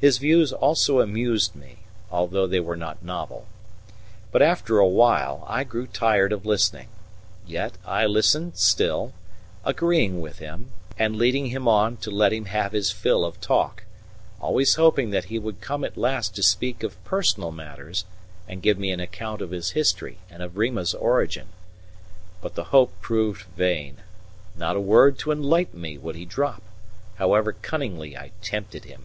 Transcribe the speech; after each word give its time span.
His 0.00 0.16
views 0.16 0.50
also 0.50 1.00
amused 1.00 1.54
me, 1.54 1.76
although 2.10 2.46
they 2.46 2.58
were 2.58 2.74
not 2.74 3.04
novel. 3.04 3.46
But 4.32 4.40
after 4.40 4.78
a 4.78 4.88
while 4.88 5.44
I 5.46 5.62
grew 5.62 5.86
tired 5.86 6.32
of 6.32 6.46
listening, 6.46 6.88
yet 7.46 7.72
I 7.84 8.06
listened 8.06 8.56
still, 8.56 9.12
agreeing 9.62 10.22
with 10.22 10.38
him, 10.38 10.70
and 10.98 11.16
leading 11.16 11.48
him 11.48 11.68
on 11.68 11.98
to 11.98 12.10
let 12.10 12.32
him 12.32 12.46
have 12.46 12.72
his 12.72 12.90
fill 12.90 13.26
of 13.26 13.42
talk, 13.42 13.84
always 14.40 14.76
hoping 14.76 15.10
that 15.10 15.26
he 15.26 15.38
would 15.38 15.60
come 15.60 15.84
at 15.84 15.98
last 15.98 16.34
to 16.36 16.42
speak 16.42 16.82
of 16.82 17.04
personal 17.04 17.52
matters 17.52 18.06
and 18.48 18.62
give 18.62 18.78
me 18.78 18.90
an 18.92 19.00
account 19.00 19.42
of 19.42 19.50
his 19.50 19.72
history 19.72 20.16
and 20.30 20.42
of 20.42 20.56
Rima's 20.56 20.94
origin. 20.94 21.48
But 22.40 22.54
the 22.54 22.64
hope 22.72 22.98
proved 23.02 23.42
vain; 23.54 23.98
not 24.56 24.76
a 24.76 24.80
word 24.80 25.18
to 25.18 25.30
enlighten 25.30 25.78
me 25.78 25.98
would 25.98 26.16
he 26.16 26.24
drop, 26.24 26.62
however 27.16 27.52
cunningly 27.52 28.16
I 28.16 28.30
tempted 28.40 28.84
him. 28.86 29.04